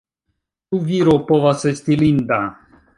Ĉu 0.69 0.79
viro 0.87 1.15
povas 1.29 1.69
esti 1.75 2.03
linda? 2.05 2.45